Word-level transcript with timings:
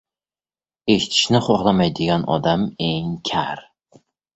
•Eshitishni 0.93 1.43
xohlamaydigan 1.49 2.29
odam― 2.39 2.67
eng 2.91 3.17
kar. 3.33 3.67